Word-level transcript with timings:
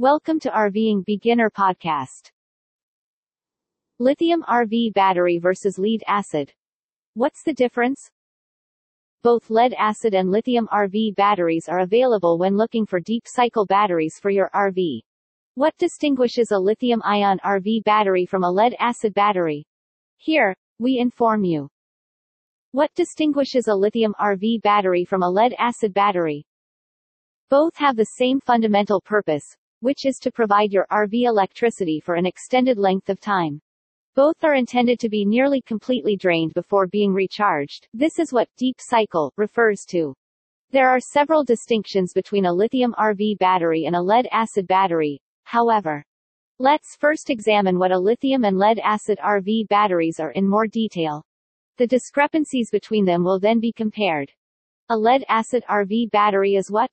Welcome 0.00 0.40
to 0.40 0.48
RVing 0.48 1.04
Beginner 1.04 1.50
Podcast. 1.50 2.30
Lithium 3.98 4.42
RV 4.48 4.94
battery 4.94 5.36
versus 5.36 5.78
lead 5.78 6.02
acid. 6.06 6.50
What's 7.12 7.42
the 7.42 7.52
difference? 7.52 8.10
Both 9.22 9.50
lead 9.50 9.74
acid 9.74 10.14
and 10.14 10.30
lithium 10.30 10.68
RV 10.72 11.16
batteries 11.16 11.68
are 11.68 11.80
available 11.80 12.38
when 12.38 12.56
looking 12.56 12.86
for 12.86 12.98
deep 12.98 13.24
cycle 13.26 13.66
batteries 13.66 14.18
for 14.18 14.30
your 14.30 14.48
RV. 14.54 15.00
What 15.56 15.76
distinguishes 15.76 16.50
a 16.50 16.58
lithium 16.58 17.02
ion 17.04 17.38
RV 17.44 17.84
battery 17.84 18.24
from 18.24 18.42
a 18.42 18.50
lead 18.50 18.74
acid 18.78 19.12
battery? 19.12 19.66
Here, 20.16 20.56
we 20.78 20.98
inform 20.98 21.44
you. 21.44 21.68
What 22.72 22.90
distinguishes 22.94 23.68
a 23.68 23.74
lithium 23.74 24.14
RV 24.18 24.62
battery 24.62 25.04
from 25.04 25.22
a 25.22 25.28
lead 25.28 25.54
acid 25.58 25.92
battery? 25.92 26.46
Both 27.50 27.76
have 27.76 27.96
the 27.96 28.06
same 28.16 28.40
fundamental 28.40 29.02
purpose, 29.02 29.56
which 29.80 30.06
is 30.06 30.18
to 30.18 30.30
provide 30.30 30.72
your 30.72 30.86
RV 30.90 31.24
electricity 31.24 32.00
for 32.00 32.14
an 32.14 32.26
extended 32.26 32.78
length 32.78 33.08
of 33.08 33.20
time. 33.20 33.60
Both 34.14 34.44
are 34.44 34.54
intended 34.54 34.98
to 35.00 35.08
be 35.08 35.24
nearly 35.24 35.62
completely 35.62 36.16
drained 36.16 36.54
before 36.54 36.86
being 36.86 37.12
recharged. 37.12 37.88
This 37.94 38.18
is 38.18 38.32
what 38.32 38.48
deep 38.56 38.76
cycle 38.78 39.32
refers 39.36 39.84
to. 39.90 40.14
There 40.72 40.88
are 40.88 41.00
several 41.00 41.44
distinctions 41.44 42.12
between 42.12 42.46
a 42.46 42.52
lithium 42.52 42.94
RV 42.98 43.38
battery 43.38 43.86
and 43.86 43.96
a 43.96 44.02
lead 44.02 44.28
acid 44.30 44.66
battery, 44.66 45.20
however. 45.44 46.04
Let's 46.58 46.96
first 46.96 47.30
examine 47.30 47.78
what 47.78 47.90
a 47.90 47.98
lithium 47.98 48.44
and 48.44 48.58
lead 48.58 48.78
acid 48.80 49.18
RV 49.18 49.68
batteries 49.68 50.20
are 50.20 50.32
in 50.32 50.48
more 50.48 50.66
detail. 50.66 51.24
The 51.78 51.86
discrepancies 51.86 52.70
between 52.70 53.04
them 53.04 53.24
will 53.24 53.40
then 53.40 53.60
be 53.60 53.72
compared. 53.72 54.30
A 54.90 54.96
lead 54.98 55.24
acid 55.28 55.64
RV 55.70 56.10
battery 56.10 56.56
is 56.56 56.70
what? 56.70 56.90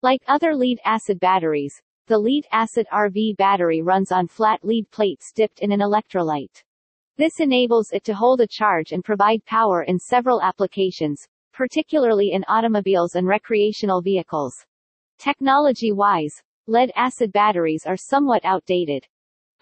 Like 0.00 0.22
other 0.28 0.54
lead 0.54 0.78
acid 0.84 1.18
batteries, 1.18 1.82
the 2.06 2.16
lead 2.16 2.46
acid 2.52 2.86
RV 2.92 3.36
battery 3.36 3.82
runs 3.82 4.12
on 4.12 4.28
flat 4.28 4.64
lead 4.64 4.88
plates 4.92 5.32
dipped 5.34 5.58
in 5.58 5.72
an 5.72 5.80
electrolyte. 5.80 6.62
This 7.16 7.40
enables 7.40 7.90
it 7.90 8.04
to 8.04 8.14
hold 8.14 8.40
a 8.40 8.46
charge 8.46 8.92
and 8.92 9.04
provide 9.04 9.44
power 9.44 9.82
in 9.82 9.98
several 9.98 10.40
applications, 10.40 11.26
particularly 11.52 12.30
in 12.30 12.44
automobiles 12.46 13.16
and 13.16 13.26
recreational 13.26 14.00
vehicles. 14.00 14.54
Technology-wise, 15.18 16.42
lead 16.68 16.92
acid 16.94 17.32
batteries 17.32 17.82
are 17.84 17.96
somewhat 17.96 18.44
outdated. 18.44 19.04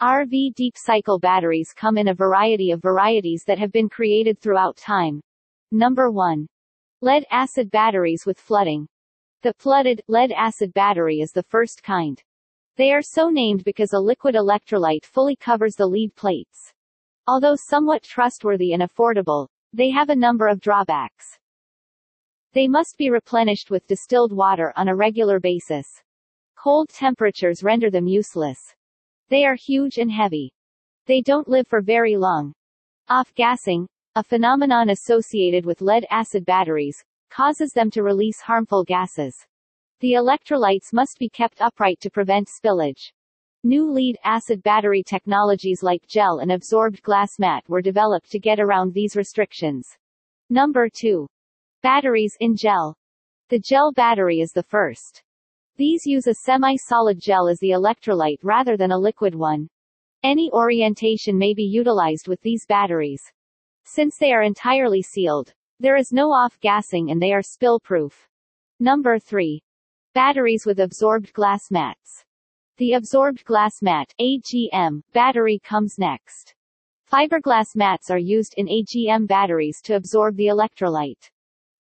RV 0.03 0.55
deep 0.55 0.75
cycle 0.77 1.19
batteries 1.19 1.72
come 1.75 1.97
in 1.97 2.08
a 2.08 2.14
variety 2.14 2.72
of 2.72 2.82
varieties 2.82 3.42
that 3.47 3.58
have 3.58 3.72
been 3.72 3.88
created 3.88 4.38
throughout 4.38 4.77
time. 4.77 5.22
Number 5.72 6.10
1. 6.10 6.47
Lead 7.00 7.25
acid 7.30 7.70
batteries 7.70 8.25
with 8.27 8.38
flooding. 8.38 8.86
The 9.42 9.52
flooded, 9.54 10.02
lead-acid 10.08 10.72
battery 10.72 11.20
is 11.20 11.30
the 11.30 11.42
first 11.42 11.82
kind. 11.82 12.22
They 12.76 12.92
are 12.92 13.02
so 13.02 13.28
named 13.28 13.64
because 13.64 13.92
a 13.92 13.98
liquid 13.98 14.34
electrolyte 14.34 15.04
fully 15.04 15.36
covers 15.36 15.76
the 15.76 15.86
lead 15.86 16.14
plates. 16.14 16.72
Although 17.26 17.56
somewhat 17.56 18.02
trustworthy 18.02 18.72
and 18.72 18.82
affordable, 18.82 19.48
they 19.72 19.90
have 19.90 20.08
a 20.08 20.16
number 20.16 20.48
of 20.48 20.60
drawbacks. 20.60 21.38
They 22.54 22.66
must 22.66 22.96
be 22.96 23.10
replenished 23.10 23.70
with 23.70 23.86
distilled 23.86 24.32
water 24.32 24.72
on 24.76 24.88
a 24.88 24.96
regular 24.96 25.38
basis. 25.38 25.86
Cold 26.56 26.88
temperatures 26.88 27.62
render 27.62 27.90
them 27.90 28.06
useless. 28.06 28.58
They 29.28 29.44
are 29.44 29.56
huge 29.56 29.98
and 29.98 30.10
heavy. 30.10 30.52
They 31.06 31.20
don't 31.20 31.48
live 31.48 31.68
for 31.68 31.82
very 31.82 32.16
long. 32.16 32.54
Off-gassing, 33.08 33.86
a 34.14 34.22
phenomenon 34.22 34.90
associated 34.90 35.66
with 35.66 35.82
lead-acid 35.82 36.46
batteries, 36.46 37.04
causes 37.30 37.72
them 37.72 37.91
to 37.91 38.02
release 38.02 38.41
harmful 38.41 38.84
gases. 38.84 39.46
The 40.00 40.12
electrolytes 40.12 40.92
must 40.92 41.19
be 41.19 41.28
kept 41.28 41.60
upright 41.60 42.00
to 42.00 42.10
prevent 42.10 42.48
spillage. 42.48 43.12
New 43.64 43.91
lead 43.91 44.16
acid 44.24 44.62
battery 44.62 45.02
technologies 45.02 45.82
like 45.82 46.06
gel 46.06 46.38
and 46.38 46.52
absorbed 46.52 47.02
glass 47.02 47.38
mat 47.38 47.64
were 47.69 47.82
developed 47.82 48.30
to 48.30 48.38
get 48.38 48.60
around 48.60 48.92
these 48.92 49.16
restrictions. 49.16 49.88
Number 50.50 50.88
2. 50.88 51.26
Batteries 51.82 52.37
in 52.41 52.56
gel. 52.56 52.94
The 53.48 53.58
gel 53.58 53.93
battery 53.93 54.41
is 54.41 54.53
the 54.53 54.62
first. 54.62 55.22
These 55.76 56.06
use 56.06 56.26
a 56.26 56.34
semi-solid 56.34 57.20
gel 57.20 57.48
as 57.48 57.58
the 57.58 57.70
electrolyte 57.70 58.38
rather 58.43 58.76
than 58.76 58.93
a 58.93 58.98
liquid 58.98 59.34
one. 59.34 59.69
Any 60.22 60.50
orientation 60.53 61.38
may 61.38 61.54
be 61.54 61.64
utilized 61.64 62.28
with 62.28 62.41
these 62.43 62.66
batteries. 62.66 63.22
Since 63.84 64.19
they 64.19 64.32
are 64.32 64.43
entirely 64.43 65.03
sealed, 65.03 65.53
there 65.78 65.97
is 65.97 66.12
no 66.12 66.31
off-gassing 66.32 67.10
and 67.10 67.20
they 67.20 67.32
are 67.32 67.42
spill-proof. 67.42 68.28
Number 68.81 69.19
3. 69.19 69.62
Batteries 70.14 70.64
with 70.64 70.81
absorbed 70.81 71.32
glass 71.32 71.70
mats. 71.70 72.25
The 72.78 72.94
absorbed 72.94 73.44
glass 73.44 73.82
mat 73.82 74.12
AGM, 74.20 75.03
battery 75.12 75.59
comes 75.62 75.97
next. 75.98 76.54
Fiberglass 77.10 77.76
mats 77.76 78.10
are 78.10 78.19
used 78.19 78.54
in 78.56 78.66
AGM 78.66 79.26
batteries 79.26 79.81
to 79.84 79.97
absorb 79.97 80.37
the 80.37 80.47
electrolyte. 80.47 81.31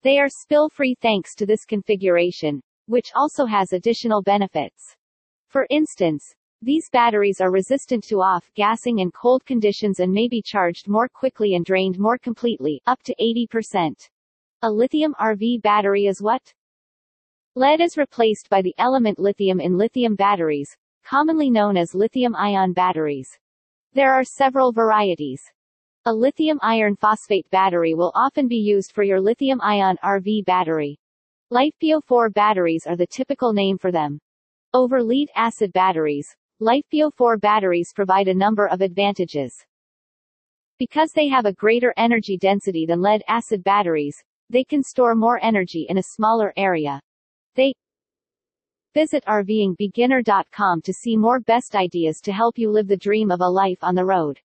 They 0.03 0.19
are 0.19 0.29
spill-free 0.29 0.95
thanks 1.01 1.33
to 1.35 1.45
this 1.45 1.65
configuration, 1.65 2.61
which 2.87 3.11
also 3.15 3.45
has 3.45 3.73
additional 3.73 4.21
benefits. 4.21 4.95
For 5.47 5.65
instance, 5.69 6.35
these 6.61 6.89
batteries 6.89 7.41
are 7.41 7.51
resistant 7.51 8.03
to 8.05 8.21
off-gassing 8.21 9.01
and 9.01 9.13
cold 9.13 9.45
conditions 9.45 9.99
and 9.99 10.11
may 10.11 10.27
be 10.27 10.41
charged 10.41 10.87
more 10.87 11.07
quickly 11.07 11.53
and 11.55 11.63
drained 11.63 11.99
more 11.99 12.17
completely, 12.17 12.81
up 12.87 13.03
to 13.03 13.15
80%. 13.21 14.09
A 14.63 14.71
lithium 14.71 15.13
RV 15.19 15.61
battery 15.61 16.07
is 16.07 16.21
what? 16.21 16.41
Lead 17.55 17.81
is 17.81 17.97
replaced 17.97 18.49
by 18.49 18.61
the 18.61 18.73
element 18.77 19.19
lithium 19.19 19.59
in 19.59 19.77
lithium 19.77 20.15
batteries, 20.15 20.75
commonly 21.03 21.49
known 21.49 21.77
as 21.77 21.93
lithium-ion 21.93 22.73
batteries. 22.73 23.29
There 23.93 24.11
are 24.11 24.23
several 24.23 24.71
varieties. 24.71 25.43
A 26.05 26.13
lithium 26.13 26.59
iron 26.61 26.95
phosphate 26.95 27.49
battery 27.51 27.93
will 27.93 28.11
often 28.15 28.47
be 28.47 28.57
used 28.57 28.91
for 28.91 29.03
your 29.03 29.21
lithium-ion 29.21 29.97
RV 30.03 30.45
battery. 30.45 30.99
LiFePO4 31.53 32.33
batteries 32.33 32.87
are 32.87 32.95
the 32.95 33.07
typical 33.07 33.53
name 33.53 33.77
for 33.77 33.91
them. 33.91 34.19
Over 34.73 35.03
lead 35.03 35.29
acid 35.35 35.71
batteries, 35.73 36.35
LiFePO4 36.61 37.41
batteries 37.41 37.91
provide 37.93 38.29
a 38.29 38.33
number 38.33 38.67
of 38.67 38.81
advantages. 38.81 39.53
Because 40.79 41.11
they 41.11 41.27
have 41.27 41.45
a 41.45 41.53
greater 41.53 41.93
energy 41.97 42.37
density 42.37 42.85
than 42.85 43.01
lead-acid 43.01 43.63
batteries, 43.63 44.23
they 44.49 44.63
can 44.63 44.81
store 44.81 45.15
more 45.15 45.39
energy 45.43 45.85
in 45.89 45.97
a 45.97 46.03
smaller 46.03 46.53
area. 46.55 47.01
They 47.55 47.73
Visit 48.93 49.25
RVingBeginner.com 49.25 50.81
to 50.83 50.93
see 50.93 51.17
more 51.17 51.41
best 51.41 51.75
ideas 51.75 52.21
to 52.21 52.31
help 52.31 52.57
you 52.57 52.71
live 52.71 52.87
the 52.87 52.95
dream 52.95 53.29
of 53.29 53.41
a 53.41 53.49
life 53.49 53.79
on 53.81 53.93
the 53.93 54.05
road. 54.05 54.39